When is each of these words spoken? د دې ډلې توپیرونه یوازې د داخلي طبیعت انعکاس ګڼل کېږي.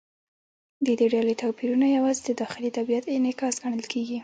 د 0.85 0.87
دې 0.99 1.07
ډلې 1.13 1.33
توپیرونه 1.41 1.87
یوازې 1.97 2.21
د 2.25 2.31
داخلي 2.41 2.69
طبیعت 2.77 3.05
انعکاس 3.15 3.55
ګڼل 3.63 3.83
کېږي. 3.93 4.19